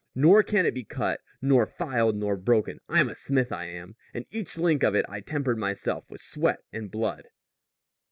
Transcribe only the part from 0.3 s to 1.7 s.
can it be cut, nor